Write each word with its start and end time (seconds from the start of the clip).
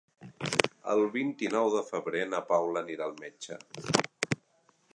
El 0.93 1.01
vint-i-nou 1.15 1.69
de 1.75 1.83
febrer 1.89 2.23
na 2.31 2.39
Paula 2.53 2.83
anirà 2.85 3.09
al 3.11 3.15
metge. 3.21 3.59